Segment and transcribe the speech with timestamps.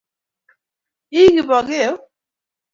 [1.19, 1.95] Ii Kipokeo?